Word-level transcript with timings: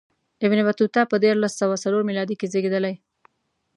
ابن 0.45 0.59
بطوطه 0.67 1.01
په 1.11 1.15
دیارلس 1.23 1.53
سوه 1.61 1.75
څلور 1.83 2.01
میلادي 2.09 2.35
کې 2.39 2.49
زېږېدلی. 2.53 2.93